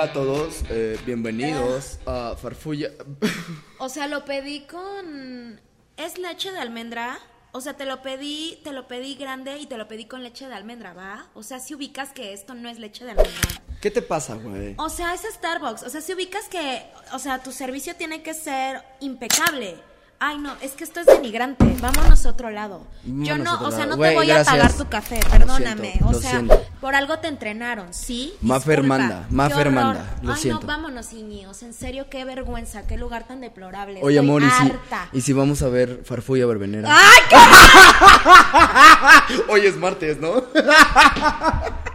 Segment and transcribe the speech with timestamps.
[0.00, 2.88] Hola a todos, eh, bienvenidos a Farfulla.
[3.78, 5.60] O sea, lo pedí con...
[5.98, 7.18] ¿Es leche de almendra?
[7.52, 10.48] O sea, te lo pedí, te lo pedí grande y te lo pedí con leche
[10.48, 11.28] de almendra, ¿va?
[11.34, 13.42] O sea, si ubicas que esto no es leche de almendra.
[13.82, 14.74] ¿Qué te pasa, güey?
[14.78, 15.82] O sea, es Starbucks.
[15.82, 16.82] O sea, si ubicas que,
[17.12, 19.76] o sea, tu servicio tiene que ser impecable.
[20.22, 21.64] Ay, no, es que esto es denigrante.
[21.80, 22.82] Vámonos a otro lado.
[23.04, 24.48] Yo no, o sea, no te voy gracias.
[24.48, 25.92] a pagar tu café, perdóname.
[25.92, 26.62] siento, o sea, siento.
[26.78, 28.34] por algo te entrenaron, ¿sí?
[28.42, 30.60] Mafer manda, Mafer manda, lo Ay, siento.
[30.60, 31.62] no, vámonos, Iñios.
[31.62, 34.00] En serio, qué vergüenza, qué lugar tan deplorable.
[34.02, 34.72] Oye, Estoy amor, ¿y si,
[35.14, 36.86] y si vamos a ver Farfulla Verbenera?
[36.94, 37.20] ¡Ay,
[39.26, 40.44] qué Hoy es martes, ¿no?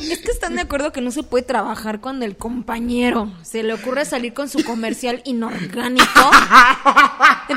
[0.00, 3.74] Es que están de acuerdo que no se puede trabajar cuando el compañero se le
[3.74, 6.30] ocurre salir con su comercial inorgánico.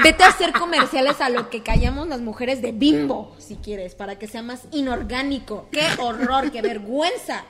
[0.03, 4.20] Vete a hacer comerciales a lo que callamos las mujeres de bimbo, si quieres, para
[4.20, 5.67] que sea más inorgánico.
[5.71, 7.45] ¡Qué horror, qué vergüenza!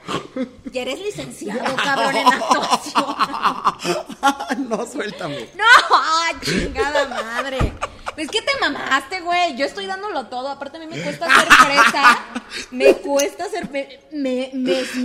[0.72, 3.04] Ya eres licenciado, cabrón, en actuación.
[4.68, 5.48] no, suéltame.
[5.56, 5.96] ¡No!
[5.96, 7.72] ¡Ay, chingada madre!
[8.16, 9.56] Es que te mamaste, güey.
[9.56, 10.48] Yo estoy dándolo todo.
[10.48, 12.24] Aparte, a mí me cuesta ser fresa.
[12.70, 13.70] Me cuesta ser.
[13.70, 14.00] Me.
[14.12, 14.50] Me.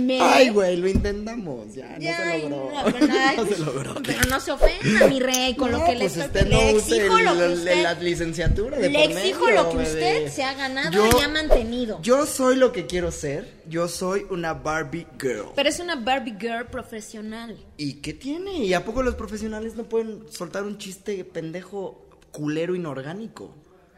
[0.00, 2.70] me, Ay, güey, lo intentamos, ya, no se logró.
[2.72, 3.94] no, pero ay, no se logró.
[4.04, 7.18] Pero no se ofenda, mi rey, con lo que le, pues estoy- usted le exijo
[7.18, 7.82] el- lo que usted.
[7.82, 11.28] la licenciatura de le exijo medio, lo que usted se ha ganado Yo- y ha
[11.28, 11.98] mantenido.
[12.02, 13.60] Yo soy lo que quiero ser.
[13.66, 15.46] Yo soy una Barbie girl.
[15.54, 17.56] Pero es una Barbie girl profesional.
[17.76, 18.52] ¿Y qué tiene?
[18.64, 23.56] ¿Y a poco los profesionales no pueden soltar un chiste pendejo, culero, inorgánico?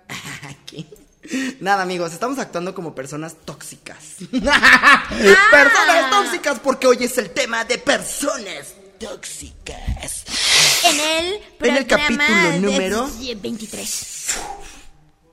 [0.66, 0.86] ¿Qué?
[1.60, 4.16] Nada, amigos, estamos actuando como personas tóxicas.
[4.30, 10.24] Personas tóxicas, porque hoy es el tema de personas tóxicas.
[10.84, 13.08] En el En el capítulo número-
[13.40, 14.36] 23.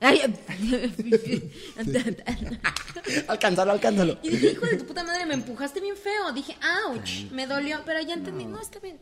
[0.02, 0.22] Ay,
[3.28, 4.18] Alcánzalo, alcánzalo.
[4.22, 6.32] y dije, hijo de tu puta madre, me empujaste bien feo.
[6.32, 8.44] Dije, ouch, me dolió, pero ya entendí.
[8.46, 8.98] No, está bien.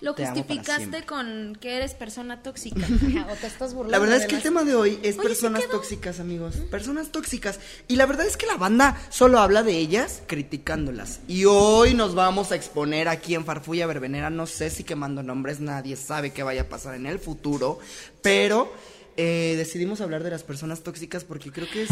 [0.00, 2.86] Lo Te justificaste con que eres persona tóxica.
[3.30, 3.92] o te estás burlando.
[3.92, 6.56] La verdad es que el tema de hoy es Oye, personas tóxicas, amigos.
[6.70, 7.60] Personas tóxicas.
[7.88, 11.20] Y la verdad es que la banda solo habla de ellas criticándolas.
[11.28, 14.30] Y hoy nos vamos a exponer aquí en Farfulla Verbenera.
[14.30, 17.78] No sé si quemando nombres, nadie sabe qué vaya a pasar en el futuro.
[18.22, 18.72] Pero
[19.16, 21.90] eh, decidimos hablar de las personas tóxicas porque creo que es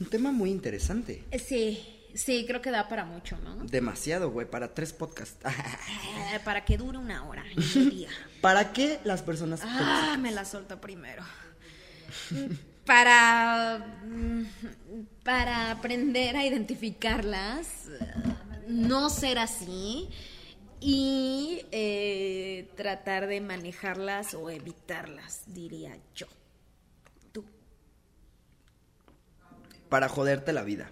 [0.00, 1.22] un tema muy interesante.
[1.44, 3.56] Sí, sí, creo que da para mucho, ¿no?
[3.64, 5.38] Demasiado, güey, para tres podcasts.
[5.44, 8.08] Eh, para que dure una hora media.
[8.40, 9.84] ¿Para qué las personas tóxicas?
[9.86, 11.22] Ah, me la solto primero.
[12.84, 13.78] Para.
[14.04, 14.44] mm,
[15.24, 17.88] Para aprender a identificarlas,
[18.68, 20.08] no ser así
[20.80, 26.26] y eh, tratar de manejarlas o evitarlas, diría yo.
[27.32, 27.44] Tú.
[29.88, 30.90] para joderte la vida.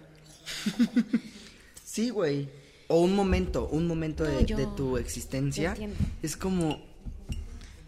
[1.83, 2.49] sí, güey.
[2.87, 5.75] O un momento, un momento de, yo- de tu existencia.
[6.21, 6.83] Es como,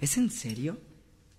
[0.02, 0.78] ¿es en serio?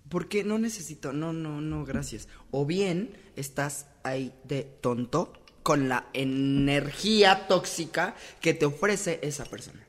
[0.09, 2.27] Porque no necesito, no, no, no, gracias.
[2.51, 5.33] O bien estás ahí de tonto
[5.63, 9.85] con la energía tóxica que te ofrece esa persona.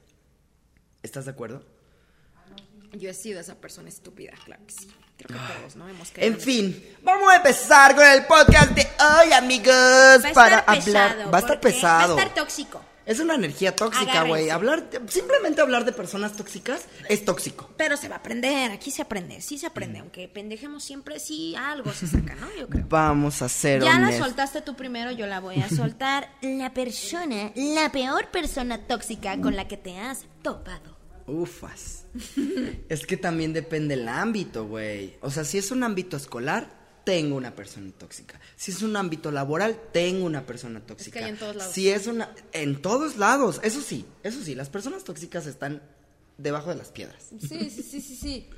[1.04, 1.64] ¿Estás de acuerdo?
[2.98, 4.88] Yo he sido esa persona estúpida, claro que sí.
[5.18, 5.88] Creo que todos, ¿no?
[5.88, 9.74] Hemos caído En fin, vamos a empezar con el podcast de hoy, amigos.
[10.24, 11.34] Va para pesado, hablar.
[11.34, 12.14] Va a estar pesado.
[12.14, 12.80] Va a estar tóxico.
[13.04, 14.50] Es una energía tóxica, güey.
[14.50, 17.70] Hablar, simplemente hablar de personas tóxicas es tóxico.
[17.78, 21.56] Pero se va a aprender, aquí se aprende, sí se aprende, aunque pendejemos siempre, sí
[21.56, 22.54] algo se saca, ¿no?
[22.56, 22.84] Yo creo.
[22.88, 26.30] Vamos a ser Ya la soltaste tú primero, yo la voy a soltar.
[26.42, 30.97] La persona, la peor persona tóxica con la que te has topado.
[31.28, 32.04] Ufas.
[32.88, 35.16] es que también depende el ámbito, güey.
[35.20, 38.38] O sea, si es un ámbito escolar, tengo una persona tóxica.
[38.56, 41.20] Si es un ámbito laboral, tengo una persona tóxica.
[41.20, 41.72] hay en todos lados.
[41.72, 45.82] Si es una en todos lados, eso sí, eso sí, las personas tóxicas están
[46.36, 47.30] debajo de las piedras.
[47.40, 48.50] Sí, sí, sí, sí, sí.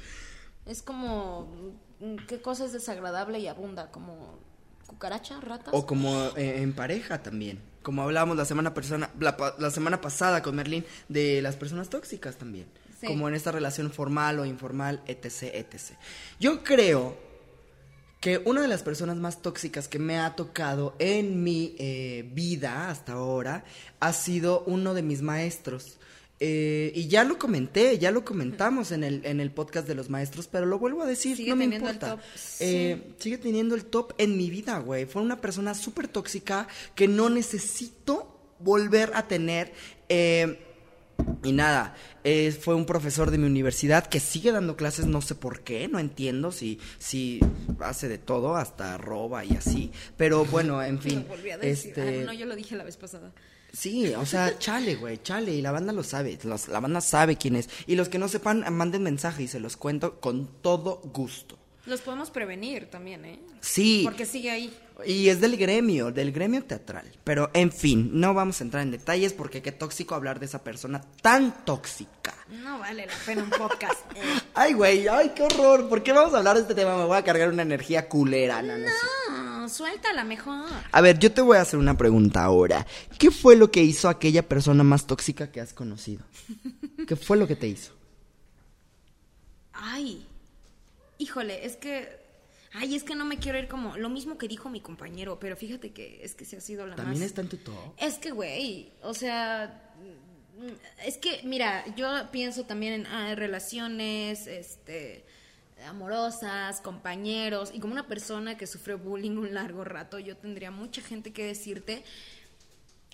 [0.66, 3.91] Es como, mm, ¿qué cosa es desagradable y abunda?
[3.91, 4.41] Como
[4.90, 5.72] cucaracha, ratas.
[5.72, 7.60] O como eh, en pareja también.
[7.82, 12.66] Como hablábamos la semana, persona, la, semana pasada con Merlín de las personas tóxicas también.
[13.00, 13.06] Sí.
[13.06, 15.97] Como en esta relación formal o informal, etc, etc.
[16.38, 17.16] Yo creo
[18.20, 22.91] que una de las personas más tóxicas que me ha tocado en mi eh, vida
[22.91, 23.65] hasta ahora
[24.00, 25.99] ha sido uno de mis maestros.
[26.42, 30.09] Eh, y ya lo comenté, ya lo comentamos en el, en el podcast de los
[30.09, 32.16] maestros, pero lo vuelvo a decir, Sigue no me teniendo el importa.
[32.16, 32.25] top,
[32.60, 35.04] Eh, sigue teniendo el top en mi vida, güey.
[35.04, 39.72] Fue una persona súper tóxica que no necesito volver a tener.
[40.09, 40.59] eh,
[41.42, 41.95] y nada,
[42.25, 45.87] eh, fue un profesor de mi universidad que sigue dando clases, no sé por qué,
[45.87, 47.41] no entiendo si, si
[47.81, 49.92] hace de todo, hasta roba y así.
[50.16, 51.16] Pero bueno, en fin.
[51.28, 51.91] Lo volví a decir.
[51.91, 53.33] este, Ah, no, yo lo dije la vez pasada.
[53.72, 55.52] Sí, o sea, chale, güey, chale.
[55.52, 56.38] Y la banda lo sabe.
[56.44, 57.68] los- la banda sabe quién es.
[57.86, 61.56] Y los que no sepan, manden mensaje y se los cuento con todo gusto.
[61.86, 63.40] Los podemos prevenir también, ¿eh?
[63.62, 64.02] Sí.
[64.04, 64.72] Porque sigue ahí.
[65.06, 67.10] Y es del gremio, del gremio teatral.
[67.24, 70.62] Pero, en fin, no vamos a entrar en detalles porque qué tóxico hablar de esa
[70.62, 72.34] persona tan tóxica.
[72.50, 73.98] No vale la pena un podcast.
[74.14, 75.88] Eh, Ay, güey, ay, qué horror.
[75.88, 76.98] ¿Por qué vamos a hablar de este tema?
[76.98, 78.60] Me voy a cargar una energía culera.
[78.60, 78.86] No, no,
[79.70, 80.68] suéltala mejor.
[80.92, 82.86] A ver, yo te voy a hacer una pregunta ahora.
[83.18, 86.24] ¿Qué fue lo que hizo aquella persona más tóxica que has conocido?
[87.06, 87.92] ¿Qué fue lo que te hizo?
[89.72, 90.26] Ay,
[91.18, 92.20] híjole, es que...
[92.72, 93.96] Ay, es que no me quiero ir como...
[93.96, 96.96] Lo mismo que dijo mi compañero, pero fíjate que es que se ha sido la
[96.96, 97.28] ¿También más...
[97.28, 97.94] está en tu top?
[97.96, 99.94] Es que, güey, o sea,
[101.04, 105.24] es que, mira, yo pienso también en ah, relaciones, este,
[105.86, 111.03] amorosas, compañeros, y como una persona que sufre bullying un largo rato, yo tendría mucha
[111.03, 112.04] gente que decirte.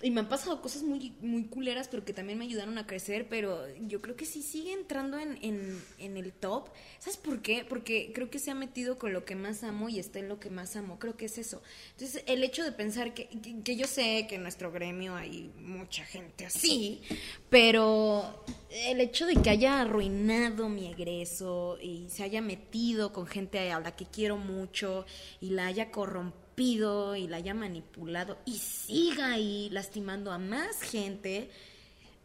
[0.03, 3.27] Y me han pasado cosas muy, muy culeras, pero que también me ayudaron a crecer,
[3.27, 6.69] pero yo creo que sí sigue entrando en, en, en el top.
[6.99, 7.65] ¿Sabes por qué?
[7.67, 10.39] Porque creo que se ha metido con lo que más amo y está en lo
[10.39, 10.99] que más amo.
[10.99, 11.63] Creo que es eso.
[11.93, 15.51] Entonces, el hecho de pensar que, que, que yo sé que en nuestro gremio hay
[15.57, 17.01] mucha gente así,
[17.49, 23.71] pero el hecho de que haya arruinado mi egreso y se haya metido con gente
[23.71, 25.07] a la que quiero mucho
[25.41, 31.51] y la haya corrompido y la haya manipulado y siga ahí lastimando a más gente,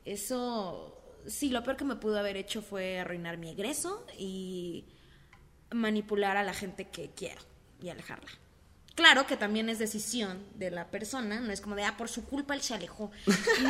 [0.06, 4.86] eso sí, lo peor que me pudo haber hecho fue arruinar mi egreso y
[5.70, 7.42] manipular a la gente que quiero
[7.82, 8.30] y alejarla.
[8.94, 12.24] Claro que también es decisión de la persona, no es como de, ah, por su
[12.24, 13.10] culpa él se alejó.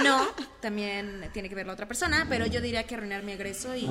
[0.04, 0.28] No,
[0.60, 3.88] también tiene que ver la otra persona, pero yo diría que arruinar mi egreso y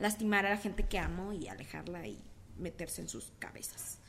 [0.00, 2.18] lastimar a la gente que amo y alejarla y
[2.56, 4.00] meterse en sus cabezas.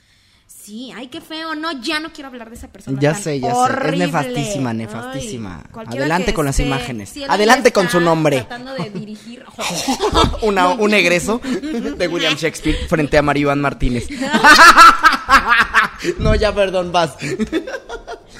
[0.49, 1.53] Sí, ay, qué feo.
[1.53, 2.99] No, ya no quiero hablar de esa persona.
[2.99, 3.73] Ya tan sé, ya sé.
[3.91, 5.63] Es nefastísima, Ay, nefastísima.
[5.71, 7.09] cualquiera Adelante con las imágenes.
[7.09, 8.37] si Adelante con su nombre.
[8.37, 9.45] Tratando de dirigir.
[10.41, 14.07] Una- un egreso de William Shakespeare frente a Mario Iván Martínez.
[16.17, 17.15] no, ya, perdón, vas.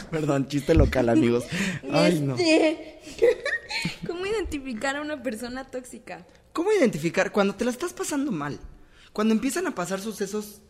[0.09, 1.43] perdón, chiste local, amigos.
[1.93, 2.35] Ay, no.
[2.37, 3.01] Este,
[4.07, 6.25] ¿Cómo identificar a una persona tóxica?
[6.53, 8.59] ¿Cómo identificar cuando te la estás pasando mal?
[9.13, 10.61] Cuando empiezan a pasar sucesos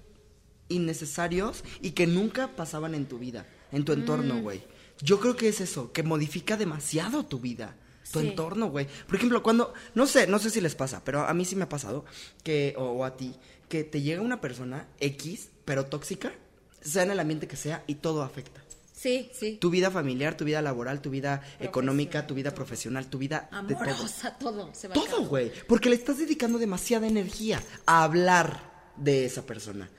[0.69, 3.99] innecesarios y que nunca pasaban en tu vida, en tu Mm.
[3.99, 4.63] entorno, güey.
[5.01, 7.75] Yo creo que es eso, que modifica demasiado tu vida,
[8.11, 8.27] tu Sí.
[8.27, 8.87] entorno, güey.
[9.07, 11.63] Por ejemplo, cuando, no sé, no sé si les pasa, pero a mí sí me
[11.63, 12.05] ha pasado,
[12.43, 13.35] que, o, o a ti,
[13.67, 16.33] que te llega una persona X, pero tóxica,
[16.81, 18.61] sea en el ambiente que sea, y todo afecta.
[18.93, 19.55] Sí, sí.
[19.61, 23.75] Tu vida familiar, tu vida laboral, tu vida económica, tu vida profesional, tu vida de
[23.75, 23.83] todo.
[23.85, 24.73] Amorosa, todo.
[24.73, 25.29] Se va al Todo, carajo.
[25.29, 25.51] güey.
[25.69, 29.89] Porque le estás dedicando demasiada energía a hablar de esa persona.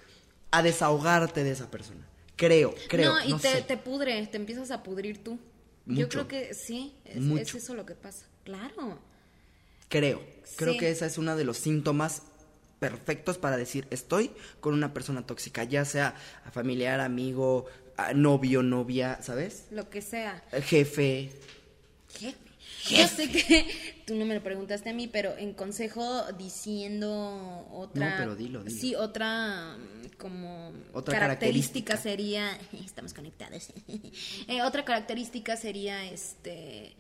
[0.51, 2.07] A desahogarte de esa persona.
[2.37, 3.13] Creo, creo.
[3.13, 3.63] no, y no te, sé.
[3.63, 5.39] te pudre, te empiezas a pudrir tú.
[5.87, 6.01] Mucho.
[6.01, 7.57] Yo creo que sí, es, Mucho.
[7.59, 8.27] es eso lo que pasa.
[8.45, 8.99] Claro.
[9.89, 10.23] Creo.
[10.57, 10.79] Creo Sí.
[10.79, 12.23] que ese es uno de los síntomas
[12.79, 14.31] perfectos para decir estoy
[14.61, 16.15] con una persona tóxica, ya sea
[16.53, 17.67] familiar, amigo,
[18.15, 19.67] novio, novia, ¿sabes?
[19.71, 20.43] Lo que sea.
[20.63, 21.31] Jefe.
[22.19, 22.37] Jefe.
[22.89, 28.11] Yo sé que tú no me lo preguntaste a mí, pero en consejo diciendo otra.
[28.11, 28.81] No, pero dilo, dilo.
[28.81, 31.97] Sí, otra mm, como Otra característica, característica.
[31.97, 32.59] sería.
[32.85, 33.73] Estamos conectados.
[34.49, 36.95] Eh, otra característica sería este.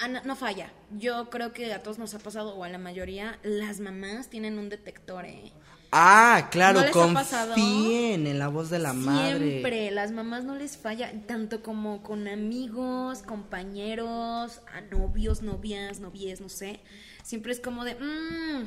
[0.00, 0.72] a- no falla.
[0.98, 4.58] Yo creo que a todos nos ha pasado, o a la mayoría, las mamás tienen
[4.58, 5.52] un detector, ¿eh?
[5.94, 9.38] Ah, claro, ¿No confíen en la voz de la madre.
[9.38, 16.40] Siempre, las mamás no les falla, tanto como con amigos, compañeros, a novios, novias, novies,
[16.40, 16.80] no sé.
[17.22, 18.64] Siempre es como de, "Mm,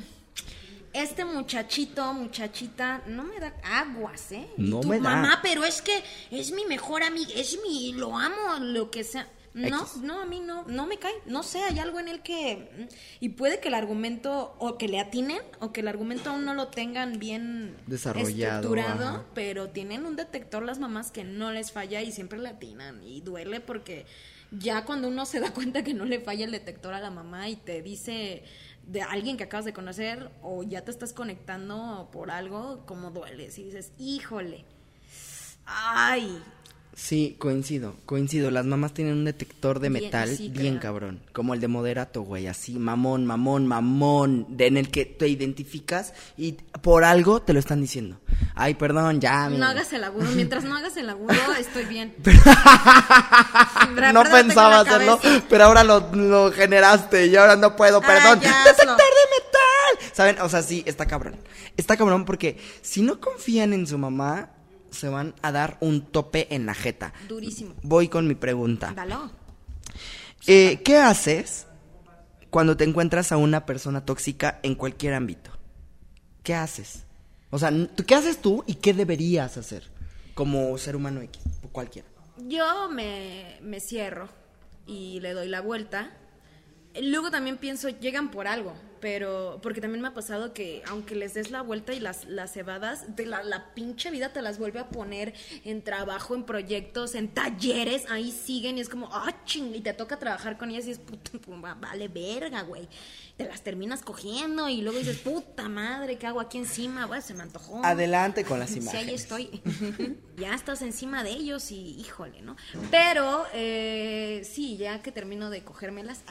[0.92, 4.48] este muchachito, muchachita, no me da aguas, ¿eh?
[4.56, 5.02] No tu me da.
[5.10, 5.92] Mamá, pero es que
[6.30, 9.26] es mi mejor amiga, es mi, lo amo, lo que sea.
[9.56, 9.96] No, X.
[10.02, 12.70] no, a mí no, no me cae, no sé, hay algo en el que...
[12.90, 12.94] mm,
[13.24, 16.52] Y puede que el argumento, o que le atinen, o que el argumento aún no
[16.54, 19.24] lo tengan bien Desarrollado, estructurado, ajá.
[19.34, 23.02] pero tienen un detector las mamás que no les falla y siempre le atinan.
[23.02, 24.04] Y duele porque
[24.50, 27.48] ya cuando uno se da cuenta que no le falla el detector a la mamá
[27.48, 28.44] y te dice
[28.86, 33.58] de alguien que acabas de conocer o ya te estás conectando por algo, como dueles
[33.58, 34.64] y dices, híjole,
[35.64, 36.42] ay,
[36.98, 38.50] Sí, coincido, coincido.
[38.50, 40.80] Las mamás tienen un detector de Bien, metal sí, bien claro.
[40.80, 45.28] cabrón, como el de moderato, güey, así, mamón, mamón, mamón, de, en el que te
[45.28, 48.18] identificas y por algo te lo están diciendo.
[48.54, 49.50] Ay, perdón, ya.
[49.50, 50.24] no hagas el agudo.
[50.34, 52.14] Mientras no hagas el agudo, estoy bien.
[54.14, 58.40] no pensaba hacerlo, pero ahora lo, lo generaste y ahora no puedo, Ah, perdón.
[58.40, 58.92] ¡Detector hazlo.
[58.96, 59.02] de
[59.36, 60.12] metal!
[60.14, 60.38] ¿Saben?
[60.40, 61.36] O sea, sí, está cabrón.
[61.76, 64.50] Está cabrón porque si no confían en su mamá,
[64.96, 67.12] se van a dar un tope en la jeta.
[67.28, 67.74] Durísimo.
[67.82, 68.92] Voy con mi pregunta.
[68.94, 69.30] Dalo.
[70.46, 71.66] Eh, ¿Qué haces
[72.50, 75.50] cuando te encuentras a una persona tóxica en cualquier ámbito?
[76.42, 77.04] ¿Qué haces?
[77.50, 79.84] O sea, ¿tú- ¿qué haces tú y qué deberías hacer
[80.34, 82.08] como ser humano X o cualquiera?
[82.48, 84.28] Yo me, me cierro
[84.86, 86.10] y le doy la vuelta.
[87.00, 88.74] Luego también pienso, llegan por algo,
[89.06, 92.52] pero porque también me ha pasado que aunque les des la vuelta y las, las
[92.52, 95.32] cebadas, de la, la pinche vida te las vuelve a poner
[95.64, 99.92] en trabajo, en proyectos, en talleres, ahí siguen y es como, ah, ching, y te
[99.92, 101.30] toca trabajar con ellas y es, puta,
[101.64, 102.88] va- vale verga, güey.
[103.36, 107.06] Te las terminas cogiendo y luego dices, puta madre, ¿qué hago aquí encima?
[107.20, 107.84] Se me antojó.
[107.84, 109.08] Adelante con las Sí, imágenes.
[109.08, 109.62] ahí estoy.
[110.36, 112.56] ya estás encima de ellos y híjole, ¿no?
[112.90, 116.22] Pero eh, sí, ya que termino de cogérmelas,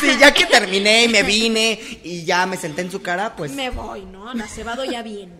[0.00, 3.52] sí, ya que terminé y me vine y ya me senté en su cara, pues
[3.52, 4.34] me voy, ¿no?
[4.34, 5.32] La cebado ya bien.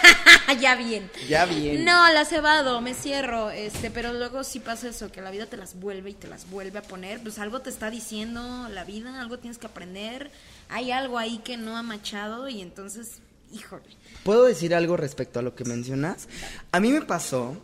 [0.60, 1.10] ya bien.
[1.28, 1.84] ya bien.
[1.84, 5.56] No, la cebado, me cierro, este, pero luego sí pasa eso, que la vida te
[5.56, 9.20] las vuelve y te las vuelve a poner, pues algo te está diciendo la vida,
[9.20, 10.30] algo tienes que aprender,
[10.68, 13.18] hay algo ahí que no ha machado y entonces,
[13.52, 13.84] híjole.
[14.24, 16.28] ¿Puedo decir algo respecto a lo que mencionas?
[16.72, 17.56] A mí me pasó,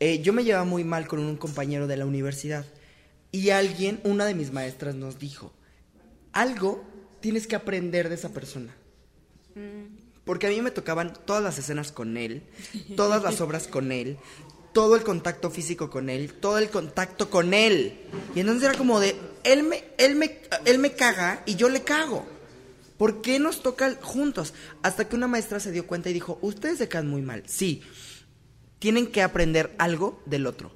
[0.00, 2.64] eh, yo me llevaba muy mal con un compañero de la universidad
[3.30, 5.52] y alguien, una de mis maestras nos dijo,
[6.32, 6.84] algo
[7.22, 8.74] tienes que aprender de esa persona.
[10.24, 12.42] Porque a mí me tocaban todas las escenas con él,
[12.96, 14.18] todas las obras con él,
[14.72, 17.98] todo el contacto físico con él, todo el contacto con él.
[18.34, 21.82] Y entonces era como de, él me, él me, él me caga y yo le
[21.82, 22.26] cago.
[22.98, 24.54] ¿Por qué nos toca juntos?
[24.82, 27.42] Hasta que una maestra se dio cuenta y dijo, ustedes se caen muy mal.
[27.46, 27.82] Sí,
[28.78, 30.70] tienen que aprender algo del otro.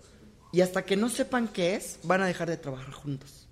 [0.52, 3.48] Y hasta que no sepan qué es, van a dejar de trabajar juntos.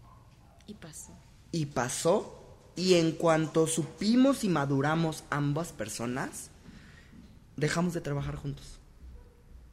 [0.67, 1.17] Y pasó.
[1.53, 2.44] Y pasó,
[2.76, 6.50] y en cuanto supimos y maduramos ambas personas,
[7.57, 8.81] dejamos de trabajar juntos.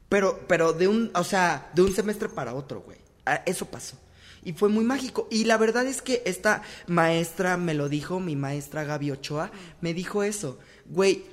[0.08, 2.98] Pero, pero de un, o sea, de un semestre para otro, güey.
[3.24, 3.96] Ah, Eso pasó.
[4.44, 5.28] Y fue muy mágico.
[5.30, 9.94] Y la verdad es que esta maestra me lo dijo, mi maestra Gaby Ochoa, me
[9.94, 10.58] dijo eso.
[10.86, 11.24] Güey,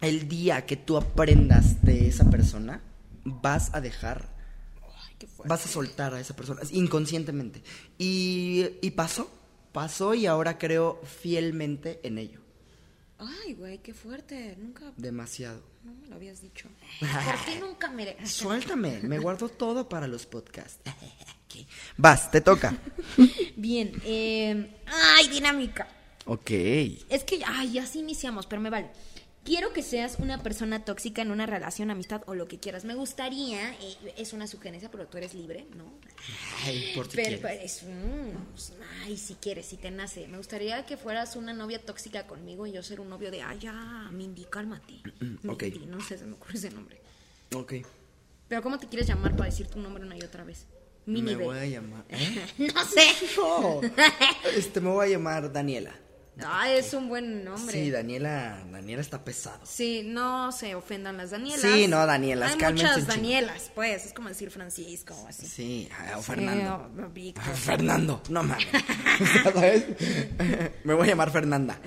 [0.00, 2.80] el día que tú aprendas de esa persona,
[3.24, 4.34] vas a dejar
[4.82, 7.62] Ay, qué vas a soltar a esa persona inconscientemente.
[7.98, 9.30] Y, y pasó,
[9.78, 12.40] pasó y ahora creo fielmente en ello.
[13.16, 14.56] Ay, güey, qué fuerte.
[14.58, 15.62] Nunca, Demasiado.
[15.84, 16.68] no me lo habías dicho.
[16.98, 18.26] ¿Por qué nunca me...
[18.26, 20.80] Suéltame, me guardo todo para los podcasts.
[21.96, 22.76] Vas, te toca.
[23.56, 24.80] Bien, eh...
[24.86, 25.86] Ay, dinámica.
[26.24, 26.50] Ok.
[27.08, 28.90] Es que, ay, ya sí iniciamos, pero me vale.
[29.48, 32.84] Quiero que seas una persona tóxica en una relación, amistad o lo que quieras.
[32.84, 35.90] Me gustaría, eh, es una sugerencia, pero tú eres libre, ¿no?
[36.66, 38.72] Ay, por si Pero, es, pues,
[39.04, 40.28] ay, si quieres, si te nace.
[40.28, 43.58] Me gustaría que fueras una novia tóxica conmigo y yo ser un novio de, ay,
[43.58, 45.00] ya, Mindy, cálmate.
[45.48, 45.62] Ok.
[45.62, 47.00] Mindy, no sé, se me ocurre ese nombre.
[47.54, 47.72] Ok.
[48.48, 50.66] Pero ¿cómo te quieres llamar para decir tu nombre una y otra vez?
[51.06, 52.04] Mini me voy a llamar.
[52.10, 52.48] ¿eh?
[52.74, 53.06] no sé.
[53.34, 53.80] No.
[54.54, 55.94] Este, me voy a llamar Daniela.
[56.46, 57.72] Ay, es un buen nombre.
[57.72, 59.58] Sí, Daniela, Daniela está pesado.
[59.64, 61.60] Sí, no se ofendan las Danielas.
[61.60, 63.06] Sí, no, Danielas, Hay muchas.
[63.06, 64.06] Danielas, pues.
[64.06, 65.46] Es como decir Francisco o así.
[65.46, 66.90] Sí, ah, o Fernando.
[66.96, 67.44] o- o Víctor.
[67.46, 68.66] Ah, Fernando, no mames.
[69.44, 69.84] ¿Sabes?
[70.84, 71.78] Me voy a llamar Fernanda.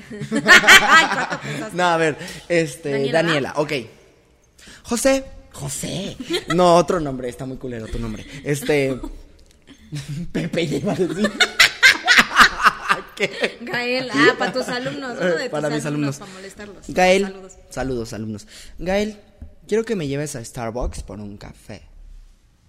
[1.74, 2.18] No, a ver,
[2.50, 3.74] este, Daniela, Daniela, ok.
[4.84, 5.24] José.
[5.54, 6.16] José.
[6.56, 8.26] No, otro nombre, está muy culero tu nombre.
[8.44, 8.98] Este.
[10.32, 11.32] Pepe iba a decir.
[13.62, 16.18] Gael, ah, para tus alumnos, uno de tus Para mis alumnos.
[16.18, 16.86] Para molestarlos.
[16.88, 17.24] Gael.
[17.24, 17.54] Saludos.
[17.70, 18.48] Saludos, alumnos.
[18.80, 19.18] Gael,
[19.68, 21.84] quiero que me lleves a Starbucks por un café.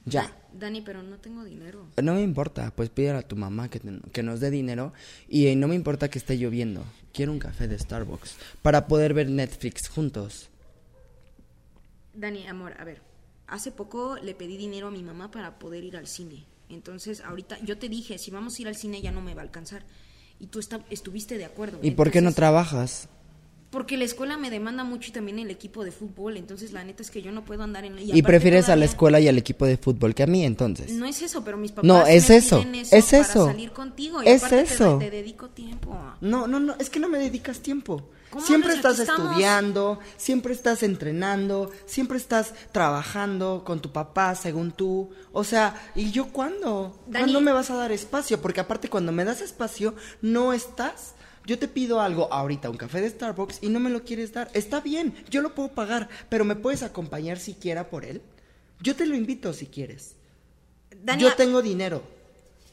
[0.05, 0.35] Ya.
[0.53, 1.87] Dani, pero no tengo dinero.
[2.03, 4.93] No me importa, pues pídele a tu mamá que, te- que nos dé dinero
[5.29, 6.85] y eh, no me importa que esté lloviendo.
[7.13, 10.51] Quiero un café de Starbucks para poder ver Netflix juntos.
[12.15, 13.01] Dani, amor, a ver.
[13.47, 16.45] Hace poco le pedí dinero a mi mamá para poder ir al cine.
[16.69, 19.43] Entonces, ahorita yo te dije, si vamos a ir al cine ya no me va
[19.43, 19.85] a alcanzar.
[20.43, 21.79] Y tú esta- estuviste de acuerdo.
[21.83, 23.09] ¿Y por qué no Entonces, trabajas?
[23.71, 26.37] Porque la escuela me demanda mucho y también el equipo de fútbol.
[26.37, 27.97] Entonces, la neta es que yo no puedo andar en...
[27.99, 30.93] Y, aparte prefieres a la escuela y al equipo de fútbol que a mí entonces.
[30.93, 33.47] No es eso, pero mis papás No, es me eso, piden es para eso.
[33.47, 34.99] salir contigo y Es aparte te- eso.
[34.99, 35.97] Te, dedico tiempo.
[36.21, 38.11] No, no, no, es que no me dedicas tiempo.
[38.33, 45.11] ¿Cómo Siempre estás estudiando, siempre estás entrenando, siempre estás trabajando con tu papá, según tú.
[45.33, 46.99] O sea, ¿y yo cuándo?
[47.07, 47.25] Dani.
[47.25, 48.41] ¿Cuándo me vas a dar espacio?
[48.41, 51.15] Porque aparte cuando me das espacio, no estás.
[51.45, 54.49] Yo te pido algo ahorita, un café de Starbucks, y no me lo quieres dar.
[54.55, 58.23] Está bien, yo lo puedo pagar, pero ¿me puedes acompañar siquiera por él?
[58.81, 60.17] Yo te lo invito si quieres.
[61.05, 62.03] Dani, Yo tengo dinero.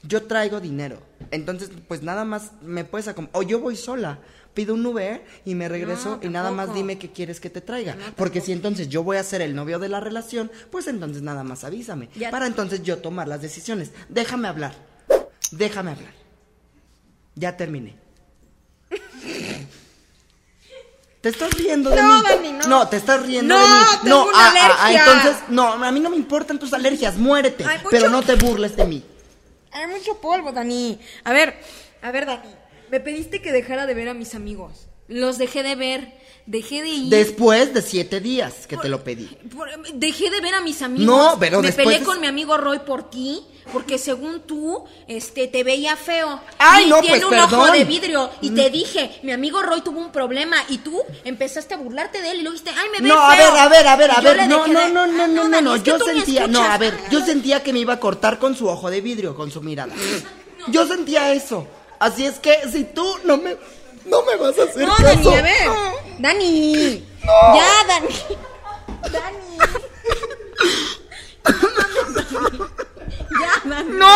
[0.03, 1.01] Yo traigo dinero.
[1.31, 3.43] Entonces, pues nada más me puedes acompañar.
[3.43, 4.19] O yo voy sola.
[4.59, 7.61] Pido un Uber y me regreso No, y nada más dime qué quieres que te
[7.61, 7.95] traiga.
[7.95, 11.21] No, Porque si entonces yo voy a ser el novio de la relación, pues entonces
[11.21, 12.09] nada más avísame.
[12.15, 13.91] Ya- Para entonces yo tomar las decisiones.
[14.09, 14.75] Déjame hablar.
[15.51, 16.11] déjame hablar.
[17.35, 17.95] Ya terminé.
[21.21, 22.23] Te estás riendo de No, mí.
[22.27, 22.85] Dani, no.
[22.89, 23.85] te estás riendo No, de mí.
[24.03, 25.05] tengo una ah, ah, alergia.
[25.13, 27.63] entonces, no, a mí no me importan tus alergias, muérete.
[27.63, 29.05] Mucho- Pero no te burles de mí.
[29.71, 30.99] Hay mucho polvo, Dani.
[31.23, 31.55] A ver,
[32.01, 32.58] a ver, Dani.
[32.91, 34.87] Me pediste que dejara de ver a mis amigos.
[35.07, 36.19] Los dejé de ver.
[36.45, 37.09] Dejé de ir.
[37.09, 39.25] Después de siete días que te lo pedí.
[39.55, 41.05] Por- dejé de ver a mis amigos.
[41.05, 44.83] No, pero me después peleé de- con mi amigo Roy por ti, porque según tú,
[45.07, 46.39] este, te veía feo.
[46.57, 48.31] Ay, y no, tiene pues, un ojo de vidrio.
[48.41, 52.31] Y te dije, mi amigo Roy tuvo un problema y tú empezaste a burlarte de
[52.31, 53.51] él y luego dijiste, ay, me ve No, a feo".
[53.51, 54.49] ver, a ver, a ver, a yo le ver.
[54.49, 55.73] No, no, de- no, no, Ah, no, no, no.
[55.83, 58.67] que Yo sentía, no, a ver, yo sentía que me iba a cortar con su
[58.67, 59.93] ojo de vidrio, con su mirada.
[60.67, 61.67] Yo sentía eso.
[61.99, 63.57] Así es que si tú no me,
[64.05, 65.03] no me vas a hacer No, caso.
[65.31, 65.65] Dani, a ver.
[65.67, 65.93] No.
[66.19, 67.05] Dani.
[67.23, 67.55] No.
[67.55, 68.15] Ya, Dani.
[69.11, 69.57] Dani.
[73.41, 73.91] ya, Dani.
[73.97, 74.15] ¡No!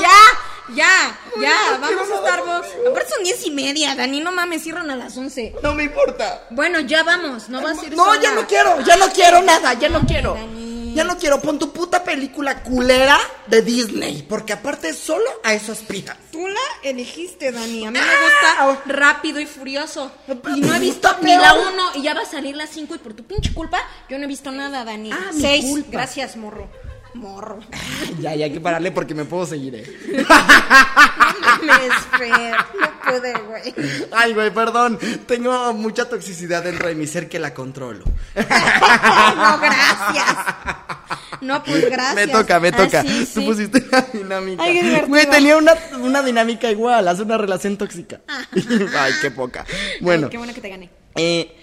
[0.00, 1.78] Ya, ya, ya.
[1.80, 2.68] Vamos a Starbucks.
[2.88, 4.20] Aparte son diez y media, Dani.
[4.20, 5.54] No mames, cierran a las once.
[5.62, 6.46] No me importa.
[6.50, 7.48] Bueno, ya vamos.
[7.48, 8.20] No vas a ir No, sola.
[8.22, 10.34] ya no quiero, ya no quiero nada, ya no quiero.
[10.34, 10.83] Dani.
[10.94, 15.72] Ya no quiero, pon tu puta película culera de Disney, porque aparte solo a eso
[15.72, 16.16] aspiras.
[16.30, 17.86] Tú la elegiste, Dani.
[17.86, 18.66] A mí me Ah.
[18.68, 20.12] gusta rápido y furioso.
[20.54, 21.72] Y no he visto ni la peor.
[21.72, 24.24] 1 y ya va a salir la 5 y por tu pinche culpa yo no
[24.24, 25.10] he visto nada, Dani.
[25.12, 25.64] Ah, mi 6.
[25.64, 25.88] culpa.
[25.90, 26.70] Gracias, morro.
[27.14, 27.60] Morro.
[28.20, 29.84] Ya, ya hay que pararle porque me puedo seguir, eh.
[31.62, 32.56] Me espero.
[32.80, 33.74] No pude, güey.
[34.10, 34.98] Ay, güey, perdón.
[35.26, 38.04] Tengo mucha toxicidad dentro de mi ser que la controlo.
[38.34, 40.36] No, gracias.
[41.44, 42.14] No, pues gracias.
[42.26, 43.02] Me toca, me Ah, toca.
[43.02, 43.46] sí, Tú sí.
[43.46, 44.62] pusiste una dinámica.
[44.62, 45.08] Ay, qué divertido.
[45.08, 47.06] Güey, tenía una, una dinámica igual.
[47.08, 48.20] Hace una relación tóxica.
[48.28, 49.64] Ay, qué poca.
[50.00, 50.90] Bueno, Ay, qué bueno que te gané.
[51.16, 51.54] eh,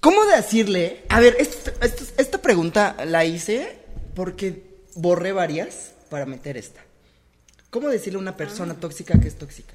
[0.00, 1.04] ¿cómo decirle?
[1.08, 3.78] A ver, esta, pregunta la hice
[4.14, 4.64] porque
[4.94, 6.80] borré varias para meter esta.
[7.70, 9.74] ¿Cómo decirle a una persona tóxica que es tóxica?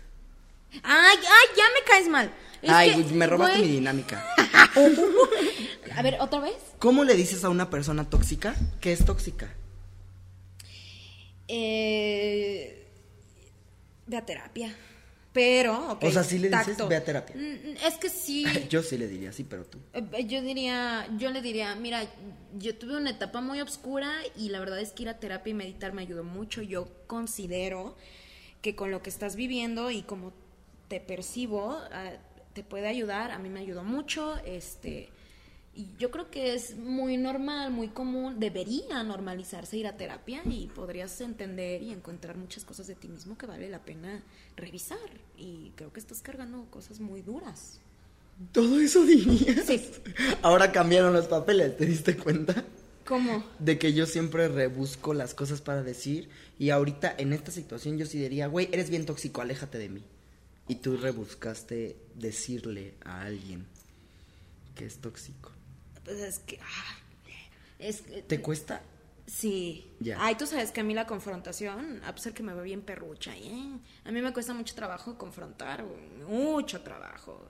[0.84, 2.32] Ay, ay, ya me caes mal.
[2.62, 4.26] Es Ay, que, me robaste güey, mi dinámica.
[5.96, 6.56] A ver, ¿otra vez?
[6.80, 9.54] ¿Cómo le dices a una persona tóxica que es tóxica?
[11.48, 12.86] Eh,
[14.06, 14.76] ve a terapia.
[15.34, 16.04] Pero, ok.
[16.04, 17.36] O sea, ¿sí le dices, ve a terapia?
[17.36, 18.44] Mm, Es que sí.
[18.70, 19.78] Yo sí le diría, sí, pero tú.
[19.94, 22.02] Eh, Yo diría, yo le diría, mira,
[22.58, 25.54] yo tuve una etapa muy oscura y la verdad es que ir a terapia y
[25.54, 26.64] meditar me ayudó mucho.
[26.64, 27.96] Yo considero
[28.62, 30.34] que con lo que estás viviendo y como
[30.88, 32.12] te percibo, ah,
[32.54, 33.32] te puede ayudar.
[33.32, 35.10] A mí me ayudó mucho, este,
[35.78, 40.66] y yo creo que es muy normal, muy común, debería normalizarse ir a terapia y
[40.74, 44.24] podrías entender y encontrar muchas cosas de ti mismo que vale la pena
[44.56, 44.98] revisar.
[45.38, 47.80] Y creo que estás cargando cosas muy duras.
[48.52, 49.68] Todo eso dirías.
[49.68, 49.88] Sí.
[50.42, 52.66] Ahora cambiaron los papeles, ¿te diste cuenta?
[53.06, 53.44] ¿Cómo?
[53.60, 58.08] De que yo siempre rebusco las cosas para decir y ahorita en esta situación yo
[58.08, 60.04] sí diría, güey, eres bien tóxico, aléjate de mí.
[60.68, 63.66] Y tú rebuscaste decirle a alguien
[64.76, 65.52] que es tóxico.
[66.04, 66.60] Pues es que.
[66.62, 66.98] ah,
[67.80, 68.82] es que- ¿Te cuesta?
[69.26, 69.92] Sí.
[70.00, 70.18] Ya.
[70.20, 73.36] Ay, tú sabes que a mí la confrontación, a pesar que me ve bien perrucha,
[73.36, 73.78] ¿eh?
[74.06, 75.84] A mí me cuesta mucho trabajo confrontar,
[76.28, 77.46] mucho trabajo.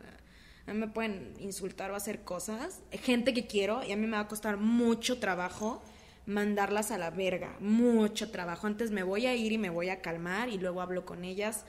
[0.65, 4.17] A mí me pueden insultar o hacer cosas, gente que quiero, y a mí me
[4.17, 5.81] va a costar mucho trabajo
[6.25, 8.67] mandarlas a la verga, mucho trabajo.
[8.67, 11.63] Antes me voy a ir y me voy a calmar y luego hablo con ellas.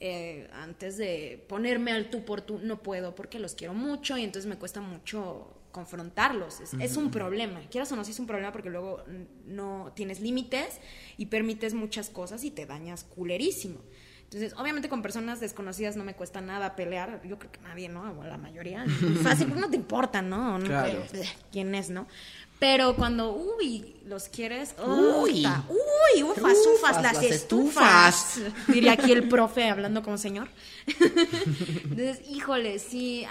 [0.00, 4.24] Eh, antes de ponerme al tú por tú, no puedo porque los quiero mucho y
[4.24, 6.60] entonces me cuesta mucho confrontarlos.
[6.60, 7.60] Es, es un problema.
[7.70, 9.04] Quieras o no, sí es un problema porque luego
[9.46, 10.80] no tienes límites
[11.18, 13.80] y permites muchas cosas y te dañas culerísimo.
[14.24, 17.22] Entonces, obviamente con personas desconocidas no me cuesta nada pelear.
[17.24, 18.02] Yo creo que nadie, ¿no?
[18.18, 18.84] O la mayoría.
[19.22, 20.58] Fácil, porque no te importa, ¿no?
[20.58, 21.04] No Claro.
[21.12, 22.06] te- ¿Quién es, no?
[22.58, 25.44] Pero cuando, uy, los quieres, Uy.
[25.44, 28.40] uy, uy, ufas, ufas, Ufas, las, las estufas.
[28.68, 30.48] Diría aquí el profe hablando como señor.
[30.86, 33.26] Entonces, híjole, sí,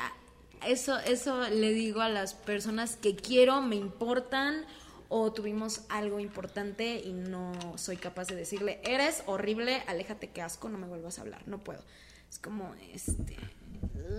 [0.68, 4.66] eso, eso le digo a las personas que quiero, me importan
[5.10, 10.70] o tuvimos algo importante y no soy capaz de decirle, eres horrible, aléjate, que asco,
[10.70, 11.82] no me vuelvas a hablar, no puedo.
[12.30, 13.38] Es como, este,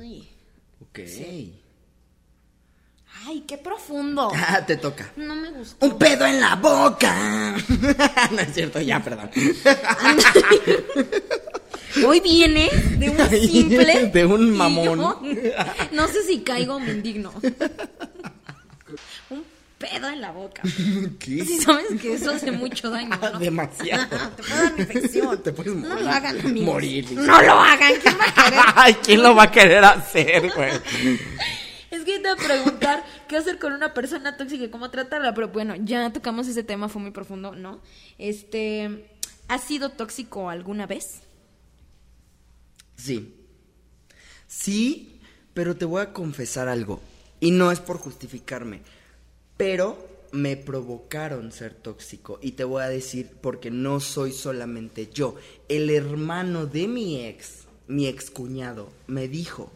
[0.00, 0.28] uy,
[0.80, 1.00] Ok.
[3.24, 4.30] Ay, qué profundo.
[4.48, 5.10] Ah, te toca.
[5.16, 5.86] No me gustó.
[5.86, 7.14] Un pedo en la boca.
[8.30, 9.30] no es cierto, ya, perdón.
[12.06, 14.10] Hoy viene de un simple.
[14.12, 14.98] De un mamón.
[14.98, 15.14] yo
[15.92, 17.32] no sé si caigo o me indigno.
[19.30, 19.44] Un
[19.78, 20.62] pedo en la boca.
[21.18, 21.44] ¿Qué?
[21.44, 23.38] Si sabes que eso hace mucho daño, ¿no?
[23.38, 24.06] Demasiado.
[24.36, 25.42] Te puede dar infección.
[25.42, 26.04] Te puedes No morir.
[26.04, 26.74] lo hagan, amigos.
[26.74, 27.12] Morir.
[27.12, 27.92] No lo hagan.
[28.02, 28.60] ¿Quién va a querer?
[28.76, 30.70] Ay, ¿quién lo va a querer hacer, güey?
[31.90, 35.34] Es que te voy a preguntar qué hacer con una persona tóxica y cómo tratarla,
[35.34, 37.80] pero bueno, ya tocamos ese tema, fue muy profundo, ¿no?
[38.18, 39.08] Este,
[39.48, 41.20] ¿Has sido tóxico alguna vez?
[42.96, 43.34] Sí.
[44.48, 45.20] Sí,
[45.54, 47.00] pero te voy a confesar algo.
[47.38, 48.82] Y no es por justificarme.
[49.56, 52.38] Pero me provocaron ser tóxico.
[52.42, 55.36] Y te voy a decir porque no soy solamente yo.
[55.68, 59.70] El hermano de mi ex, mi ex cuñado, me dijo,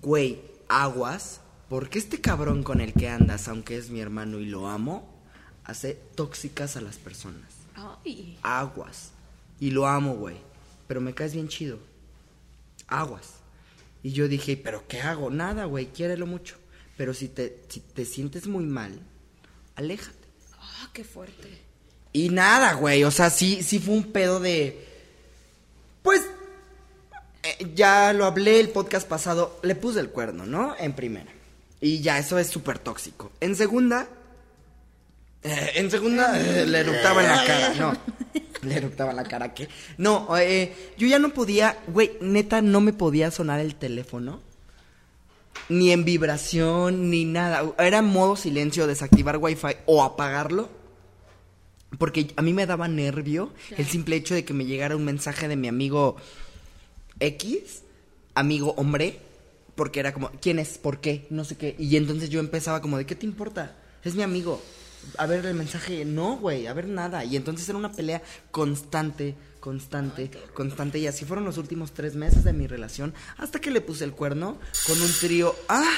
[0.00, 4.68] güey, aguas, porque este cabrón con el que andas, aunque es mi hermano y lo
[4.68, 5.08] amo,
[5.64, 7.52] hace tóxicas a las personas.
[7.74, 8.38] Ay.
[8.42, 9.10] Aguas.
[9.60, 10.36] Y lo amo, güey.
[10.86, 11.78] Pero me caes bien chido.
[12.86, 13.34] Aguas.
[14.02, 15.30] Y yo dije, ¿pero qué hago?
[15.30, 16.56] Nada, güey, quiérelo mucho.
[16.96, 18.98] Pero si te, si te sientes muy mal,
[19.76, 20.16] aléjate.
[20.58, 21.68] Ah, qué fuerte.
[22.12, 24.86] Y nada, güey, o sea, sí, sí fue un pedo de...
[26.02, 26.22] Pues,
[27.42, 30.74] eh, ya lo hablé el podcast pasado, le puse el cuerno, ¿no?
[30.78, 31.30] En primera.
[31.80, 33.30] Y ya, eso es súper tóxico.
[33.40, 34.08] En segunda...
[35.42, 37.92] eh, en segunda eh, le eructaba en la cara, no.
[38.62, 39.68] Le eructaba en la cara, ¿qué?
[39.96, 44.40] No, eh, yo ya no podía, güey, neta, no me podía sonar el teléfono.
[45.68, 47.62] Ni en vibración, ni nada.
[47.78, 50.70] Era en modo silencio, desactivar wifi o apagarlo.
[51.98, 55.48] Porque a mí me daba nervio el simple hecho de que me llegara un mensaje
[55.48, 56.16] de mi amigo
[57.20, 57.82] X,
[58.34, 59.20] amigo hombre,
[59.78, 60.76] porque era como, ¿quién es?
[60.76, 61.28] ¿Por qué?
[61.30, 61.76] No sé qué.
[61.78, 63.76] Y entonces yo empezaba como, ¿de qué te importa?
[64.02, 64.60] Es mi amigo.
[65.16, 67.24] A ver el mensaje, no, güey, a ver nada.
[67.24, 70.98] Y entonces era una pelea constante, constante, constante.
[70.98, 74.10] Y así fueron los últimos tres meses de mi relación, hasta que le puse el
[74.10, 75.54] cuerno con un trío.
[75.68, 75.94] ¡Ah!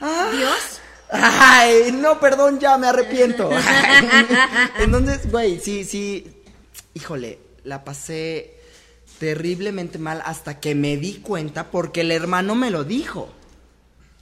[0.00, 0.28] ¡Ah!
[0.36, 0.80] ¿Dios?
[1.12, 3.50] Ay, no, perdón, ya me arrepiento.
[4.80, 6.42] Entonces, güey, sí, sí.
[6.94, 8.61] Híjole, la pasé
[9.26, 13.32] terriblemente mal hasta que me di cuenta porque el hermano me lo dijo.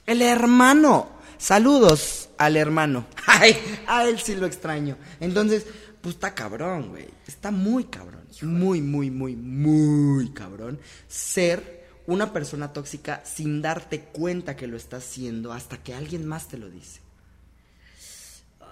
[0.04, 1.08] El hermano.
[1.38, 3.06] Saludos al hermano.
[3.26, 4.98] Ay, a él sí lo extraño.
[5.18, 5.64] Entonces,
[6.02, 7.08] pues está cabrón, güey.
[7.26, 8.20] Está muy cabrón.
[8.42, 10.78] Muy, muy, muy, muy cabrón.
[11.08, 16.46] Ser una persona tóxica sin darte cuenta que lo está haciendo hasta que alguien más
[16.48, 17.00] te lo dice.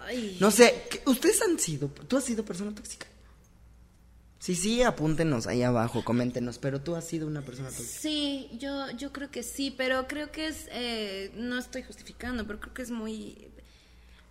[0.06, 0.36] Ay.
[0.40, 3.06] No sé, ¿qué- ¿ustedes han sido, tú has sido persona tóxica?
[4.38, 8.00] Sí, sí, apúntenos ahí abajo, coméntenos, pero tú has sido una persona tóxica.
[8.00, 12.60] Sí, yo, yo creo que sí, pero creo que es, eh, no estoy justificando, pero
[12.60, 13.48] creo que es muy...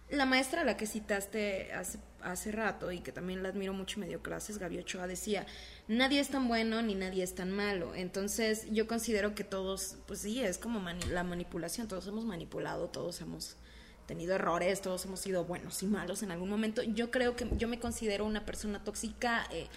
[0.09, 3.99] La maestra a la que citaste hace, hace rato y que también la admiro mucho
[3.99, 5.45] y me dio clases, Gaby Ochoa, decía,
[5.89, 7.93] nadie es tan bueno ni nadie es tan malo.
[7.93, 10.79] Entonces yo considero que todos, pues sí, es como
[11.11, 13.57] la manipulación, todos hemos manipulado, todos hemos
[14.05, 16.81] tenido errores, todos hemos sido buenos y malos en algún momento.
[16.81, 19.67] Yo creo que yo me considero una persona tóxica eh,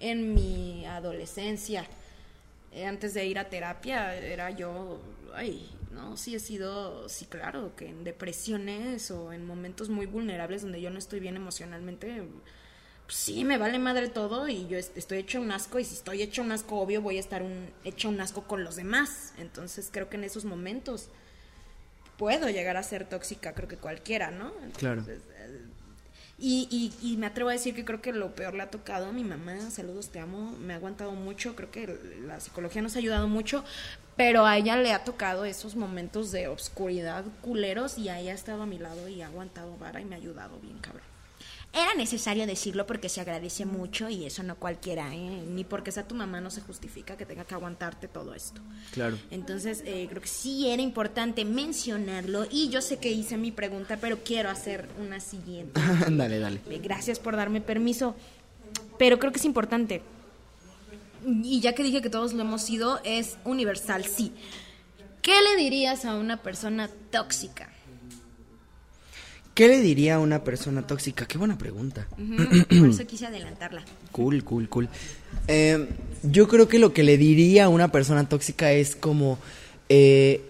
[0.00, 1.86] en mi adolescencia.
[2.72, 5.00] Eh, antes de ir a terapia era yo,
[5.34, 10.62] ay, no, sí he sido, sí, claro, que en depresiones o en momentos muy vulnerables
[10.62, 12.22] donde yo no estoy bien emocionalmente,
[13.06, 15.94] pues sí, me vale madre todo y yo est- estoy hecho un asco y si
[15.94, 19.32] estoy hecho un asco, obvio, voy a estar un, hecho un asco con los demás.
[19.38, 21.08] Entonces creo que en esos momentos
[22.16, 24.52] puedo llegar a ser tóxica, creo que cualquiera, ¿no?
[24.76, 25.00] Claro.
[25.00, 25.22] Entonces,
[26.40, 29.06] y, y, y me atrevo a decir que creo que lo peor le ha tocado
[29.06, 29.70] a mi mamá.
[29.70, 30.52] Saludos, te amo.
[30.58, 31.54] Me ha aguantado mucho.
[31.54, 33.62] Creo que la psicología nos ha ayudado mucho.
[34.16, 38.62] Pero a ella le ha tocado esos momentos de obscuridad culeros y ella ha estado
[38.62, 41.04] a mi lado y ha aguantado vara y me ha ayudado bien, cabrón.
[41.72, 45.44] Era necesario decirlo porque se agradece mucho y eso no cualquiera, ¿eh?
[45.46, 48.60] Ni porque sea tu mamá no se justifica que tenga que aguantarte todo esto.
[48.90, 49.16] Claro.
[49.30, 53.98] Entonces, eh, creo que sí era importante mencionarlo y yo sé que hice mi pregunta,
[54.00, 55.80] pero quiero hacer una siguiente.
[56.10, 56.60] dale, dale.
[56.68, 58.16] Eh, Gracias por darme permiso,
[58.98, 60.02] pero creo que es importante.
[61.24, 64.32] Y ya que dije que todos lo hemos sido, es universal, sí.
[65.22, 67.69] ¿Qué le dirías a una persona tóxica?
[69.60, 71.26] ¿Qué le diría a una persona tóxica?
[71.26, 72.08] Qué buena pregunta.
[72.16, 73.82] Por eso quise adelantarla.
[74.10, 74.88] Cool, cool, cool.
[75.48, 75.86] Eh,
[76.22, 79.38] yo creo que lo que le diría a una persona tóxica es como,
[79.90, 80.40] eh,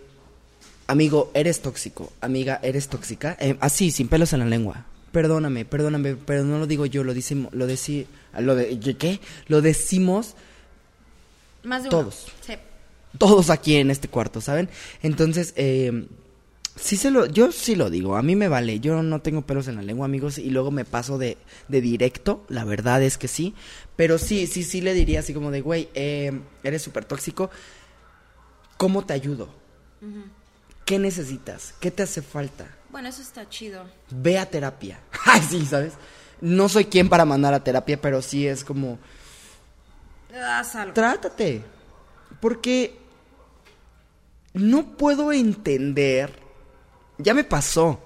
[0.86, 4.86] amigo, eres tóxico, amiga, eres tóxica, Eh, así, sin pelos en la lengua.
[5.10, 8.06] Perdóname, perdóname, pero no lo digo yo, lo decimos, lo deci,
[8.38, 9.18] lo de, ¿qué?
[9.48, 10.36] Lo decimos
[11.64, 11.98] Más de uno.
[11.98, 12.28] Todos.
[12.46, 12.52] Sí.
[13.18, 14.68] todos aquí en este cuarto, ¿saben?
[15.02, 16.06] Entonces, eh,
[16.76, 19.68] sí se lo, yo sí lo digo, a mí me vale, yo no tengo pelos
[19.68, 21.36] en la lengua, amigos, y luego me paso de,
[21.68, 23.54] de directo, la verdad es que sí,
[23.96, 27.50] pero sí, sí, sí le diría así como de, güey, eh, eres súper tóxico,
[28.76, 29.48] ¿cómo te ayudo?
[30.86, 31.74] ¿Qué necesitas?
[31.80, 32.66] ¿Qué te hace falta?
[32.90, 33.84] Bueno, eso está chido.
[34.10, 34.98] Ve a terapia.
[35.26, 35.92] Ay, sí, ¿sabes?
[36.40, 38.98] No soy quien para mandar a terapia, pero sí es como,
[40.34, 40.94] Haz algo.
[40.94, 41.62] trátate.
[42.40, 42.98] Porque
[44.54, 46.32] no puedo entender.
[47.22, 48.00] Ya me pasó.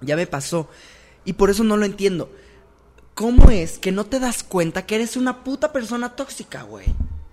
[0.00, 0.68] Ya me pasó.
[1.24, 2.30] Y por eso no lo entiendo.
[3.20, 6.86] ¿cómo es que no te das cuenta que eres una puta persona tóxica, güey?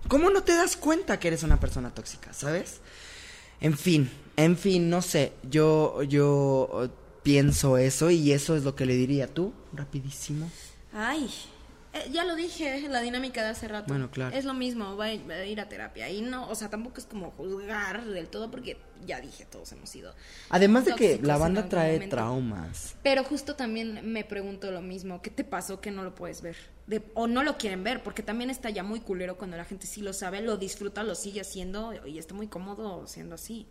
[0.08, 2.80] ¿Cómo no te das cuenta que eres una persona tóxica, sabes?
[3.62, 6.90] En fin, en fin, no sé, yo, yo
[7.22, 10.50] pienso eso y eso es lo que le diría tú, rapidísimo.
[10.92, 11.30] Ay,
[11.98, 13.86] eh, ya lo dije, la dinámica de hace rato.
[13.88, 14.36] Bueno, claro.
[14.36, 16.08] Es lo mismo, va a, ir, a terapia.
[16.10, 19.90] Y no, o sea, tampoco es como juzgar del todo, porque ya dije, todos hemos
[19.90, 20.14] sido.
[20.48, 22.16] Además de que la banda trae momento.
[22.16, 22.96] traumas.
[23.02, 26.56] Pero justo también me pregunto lo mismo, ¿qué te pasó que no lo puedes ver?
[26.86, 29.86] De- o no lo quieren ver, porque también está ya muy culero cuando la gente
[29.86, 33.66] sí lo sabe, lo disfruta, lo sigue haciendo y está muy cómodo siendo así.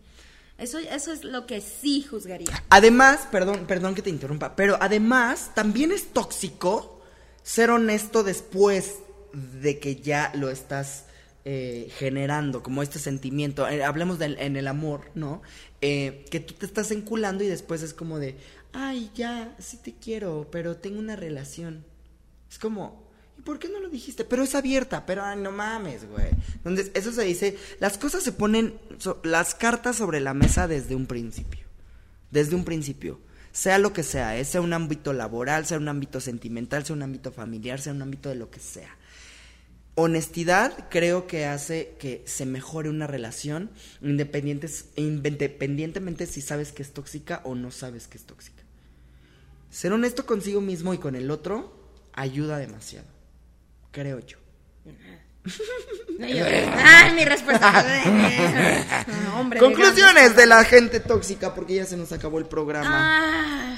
[0.58, 2.64] Eso, eso es lo que sí juzgaría.
[2.68, 6.97] Además, perdón, perdón que te interrumpa, pero además también es tóxico
[7.48, 8.96] ser honesto después
[9.32, 11.06] de que ya lo estás
[11.46, 13.66] eh, generando, como este sentimiento.
[13.66, 15.40] Eh, hablemos en el amor, ¿no?
[15.80, 18.36] Eh, que tú te estás enculando y después es como de,
[18.74, 21.86] ay, ya, sí te quiero, pero tengo una relación.
[22.50, 23.08] Es como,
[23.38, 24.24] ¿y por qué no lo dijiste?
[24.26, 26.28] Pero es abierta, pero ay, no mames, güey.
[26.56, 30.94] Entonces, eso se dice, las cosas se ponen, so- las cartas sobre la mesa desde
[30.94, 31.66] un principio
[32.30, 33.20] desde un principio.
[33.58, 37.02] Sea lo que sea, eh, sea un ámbito laboral, sea un ámbito sentimental, sea un
[37.02, 38.96] ámbito familiar, sea un ámbito de lo que sea.
[39.96, 46.92] Honestidad creo que hace que se mejore una relación independientes- independientemente si sabes que es
[46.92, 48.62] tóxica o no sabes que es tóxica.
[49.70, 53.08] Ser honesto consigo mismo y con el otro ayuda demasiado,
[53.90, 54.38] creo yo.
[56.20, 57.84] ¡Ay, mi respuesta!
[59.24, 62.88] No, hombre, Conclusiones de la gente tóxica porque ya se nos acabó el programa.
[62.90, 63.76] Ah,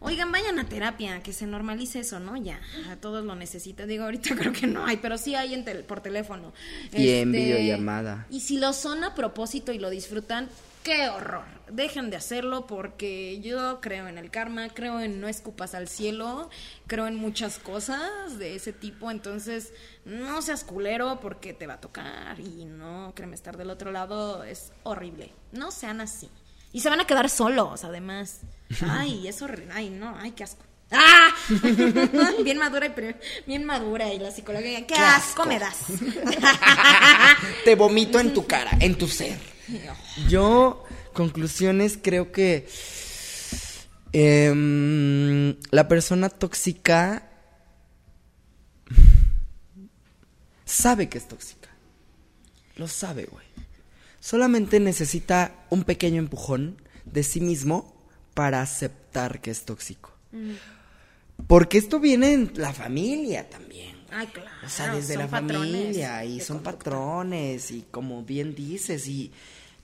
[0.00, 2.36] oigan, vayan a terapia, que se normalice eso, ¿no?
[2.36, 3.88] Ya, a todos lo necesitan.
[3.88, 6.52] Digo, ahorita creo que no hay, pero sí hay en tel- por teléfono.
[6.84, 8.26] Este, Y en videollamada.
[8.30, 10.48] Y si lo son a propósito y lo disfrutan,
[10.82, 11.44] qué horror.
[11.70, 16.50] Dejen de hacerlo porque yo creo en el karma, creo en no escupas al cielo,
[16.86, 19.10] creo en muchas cosas de ese tipo.
[19.10, 19.72] Entonces,
[20.04, 24.44] no seas culero porque te va a tocar y no, créeme, estar del otro lado
[24.44, 25.32] es horrible.
[25.52, 26.28] No sean así.
[26.72, 28.40] Y se van a quedar solos, además.
[28.88, 29.72] Ay, es horrible.
[29.74, 30.64] Ay, no, ay, qué asco.
[30.90, 31.34] ¡Ah!
[32.44, 32.92] bien madura y
[33.46, 34.80] bien madura y la psicología.
[34.86, 35.46] ¡Qué, Qué asco asco.
[35.46, 35.86] me das!
[37.64, 39.51] Te vomito en tu cara, en tu ser.
[40.28, 42.68] Yo, conclusiones, creo que
[44.12, 47.28] em, la persona tóxica
[50.64, 51.68] sabe que es tóxica.
[52.76, 53.46] Lo sabe, güey.
[54.20, 57.94] Solamente necesita un pequeño empujón de sí mismo
[58.34, 60.12] para aceptar que es tóxico.
[61.46, 63.96] Porque esto viene en la familia también.
[64.10, 64.50] Ay, claro.
[64.64, 66.78] O sea, desde la familia y son conducta.
[66.78, 69.32] patrones y como bien dices y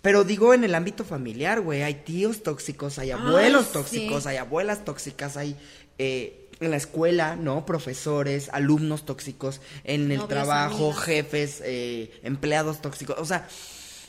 [0.08, 4.82] pero digo en el ámbito familiar, güey, hay tíos tóxicos, hay abuelos tóxicos, hay abuelas
[4.82, 5.54] tóxicas, hay
[5.98, 7.66] eh, en la escuela, ¿no?
[7.66, 13.46] Profesores, alumnos tóxicos, en el trabajo, jefes, eh, empleados tóxicos, o sea,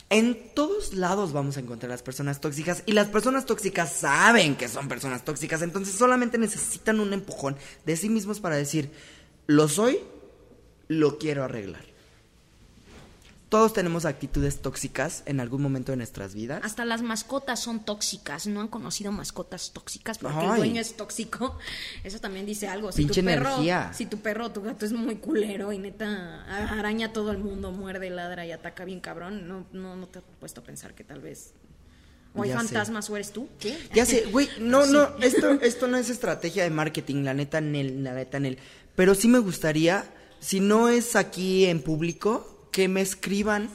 [0.09, 4.69] en todos lados vamos a encontrar las personas tóxicas y las personas tóxicas saben que
[4.69, 8.89] son personas tóxicas, entonces solamente necesitan un empujón de sí mismos para decir,
[9.47, 9.99] lo soy,
[10.87, 11.88] lo quiero arreglar.
[13.49, 16.61] Todos tenemos actitudes tóxicas en algún momento de nuestras vidas.
[16.63, 18.45] Hasta las mascotas son tóxicas.
[18.45, 20.19] ¿No han conocido mascotas tóxicas?
[20.19, 21.57] Porque el dueño es tóxico.
[22.03, 22.91] Eso también dice algo.
[22.91, 23.91] Si Pinche tu perro, energía.
[23.91, 27.39] si tu perro o tu gato es muy culero y neta araña a todo el
[27.39, 30.93] mundo, muerde, ladra y ataca bien cabrón, no, no, no te has puesto a pensar
[30.93, 31.53] que tal vez.
[32.35, 32.65] O hay Ya sé.
[32.67, 33.49] fantasmas o eres tú.
[33.59, 33.75] ¿Qué?
[33.95, 34.91] Ya sé, güey, no, Sí.
[34.93, 38.59] no, esto, esto no es estrategia de marketing, la neta, Nel, la neta, Nel.
[38.95, 40.05] Pero sí me gustaría,
[40.39, 43.69] si no es aquí en público, que me escriban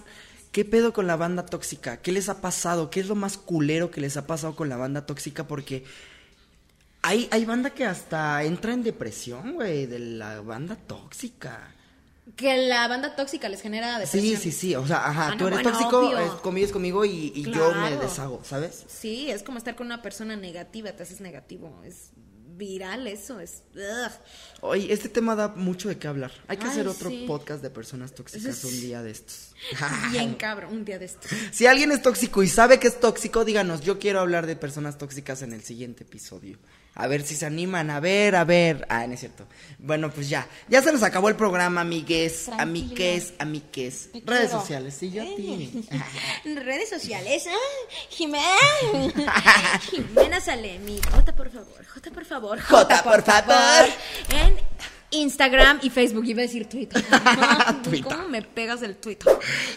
[0.53, 3.91] qué pedo con la banda tóxica, qué les ha pasado, qué es lo más culero
[3.91, 5.85] que les ha pasado con la banda tóxica, porque
[7.03, 11.71] hay, hay banda que hasta entra en depresión, güey, de la banda tóxica.
[12.37, 14.41] Que la banda tóxica les genera Sí, depresión.
[14.41, 16.19] sí, sí, o sea, ajá, Ah, tú eres bueno, tóxico,
[16.57, 18.85] es- conmigo y, y yo me deshago, ¿sabes?
[18.89, 21.83] Sí, es como estar con una persona negativa, te haces negativo.
[21.85, 22.13] Es
[22.57, 23.63] viral eso, es...
[23.75, 24.13] ugh.
[24.61, 26.33] Oye, este tema da mucho de qué hablar.
[26.49, 27.25] Hay que Ay, hacer otro sí.
[27.27, 29.55] podcast de personas tóxicas es- un día de estos.
[30.13, 31.31] Bien cabrón, un día de estos.
[31.53, 34.99] Si alguien es tóxico y sabe que es tóxico, díganos, yo quiero hablar de personas
[34.99, 36.59] tóxicas en el siguiente episodio.
[36.97, 38.87] A ver si se animan, a ver, a ver.
[38.89, 39.47] Ah, no es cierto.
[39.79, 40.47] Bueno, pues ya.
[40.69, 42.63] Ya se nos acabó el programa, amigues, Tranquilo.
[42.63, 44.11] amigues, amigues.
[44.13, 44.61] Te Redes quiero.
[44.61, 45.89] sociales, sí, yo a ti.
[46.45, 48.45] Redes sociales, ah, Jimena.
[49.91, 51.01] Jimena Salemi.
[51.11, 51.85] Jota, por favor.
[51.93, 52.61] Jota, por favor.
[52.61, 53.89] Jota, por favor.
[54.31, 54.57] En
[55.15, 56.25] Instagram y Facebook.
[56.27, 57.03] Iba a decir Twitter.
[57.83, 58.05] Twitter.
[58.17, 59.33] ¿Cómo me pegas el Twitter?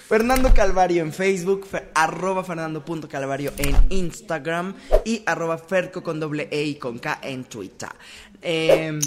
[0.08, 6.63] Fernando Calvario en Facebook, fer- arroba fernando.calvario en Instagram y arroba ferco con doble E
[6.63, 7.89] y con K en Twitter.
[8.41, 9.00] Eh,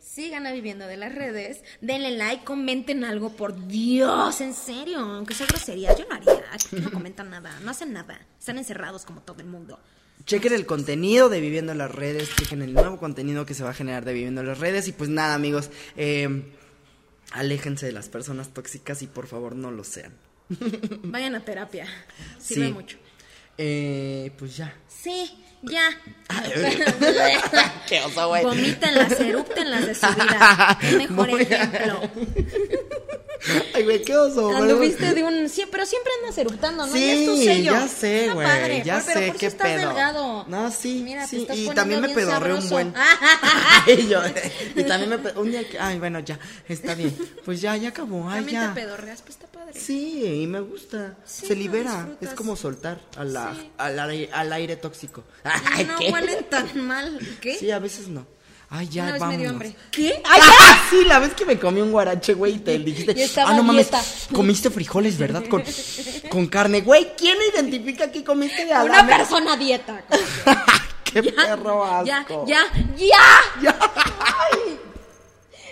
[0.00, 1.62] Sigan a Viviendo de las Redes.
[1.82, 4.98] Denle like, comenten algo, por Dios, en serio.
[5.00, 6.42] Aunque sea grosería, yo no haría.
[6.52, 8.18] Aquí no comentan nada, no hacen nada.
[8.38, 9.78] Están encerrados como todo el mundo.
[10.26, 13.70] Chequen el contenido de Viviendo en las Redes, chequen el nuevo contenido que se va
[13.70, 14.88] a generar de Viviendo en las Redes.
[14.88, 16.42] Y pues nada, amigos, eh,
[17.32, 20.12] aléjense de las personas tóxicas y por favor no lo sean.
[21.04, 21.86] Vayan a terapia.
[22.40, 22.72] Sirve Sí.
[22.72, 22.96] mucho.
[23.58, 24.74] Eh, pues ya.
[24.88, 25.30] Sí,
[25.62, 25.88] ya.
[27.88, 28.44] Qué oso, güey.
[28.44, 30.78] Vomítenlas, erúptenlas de su vida.
[30.82, 32.00] El mejor Muy- ejemplo.
[33.74, 34.54] Ay, güey, qué oso.
[34.56, 35.48] Anduviste de un.
[35.48, 36.92] Sí, pero siempre andas eruptando, ¿no?
[36.92, 37.72] Sí, Ya es tu sello.
[37.72, 38.82] ya sé, güey.
[38.82, 39.88] Ya pero sé por qué estás pedo.
[39.88, 40.44] delgado.
[40.48, 41.42] No, sí, Mira, te sí.
[41.42, 42.94] estás Y también me pedorré un buen.
[43.86, 44.20] y, yo,
[44.74, 47.16] y también me pe- un día que, ay, bueno, ya, está bien.
[47.44, 48.68] Pues ya, ya acabó, ay, También ya.
[48.74, 49.78] te pedorreas, pues está padre.
[49.78, 51.16] Sí, y me gusta.
[51.24, 52.08] Sí, Se libera.
[52.20, 53.70] Es como soltar a la, Sí.
[53.78, 55.24] al, aire, al aire tóxico.
[55.44, 56.10] Ay, no ¿qué?
[56.10, 57.18] huelen tan mal.
[57.40, 57.56] ¿Qué?
[57.58, 58.26] Sí, a veces no.
[58.68, 59.62] Ay, ya, Una vamos.
[59.92, 60.20] ¿Qué?
[60.24, 60.40] Ay,
[60.90, 63.62] sí, la vez que me comí un guarache, güey, y te dijiste, Y ah, no
[63.62, 64.02] mames, dieta.
[64.32, 65.44] comiste frijoles, ¿verdad?
[65.48, 65.62] Con,
[66.30, 66.80] con carne.
[66.80, 69.16] Güey, ¿quién identifica que comiste de Una Adame?
[69.16, 70.02] persona dieta.
[71.04, 72.44] Qué perro Ya, asco.
[72.46, 72.64] ya,
[72.96, 73.08] ya.
[73.62, 73.78] Ya.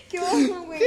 [0.09, 0.80] Qué oso, güey.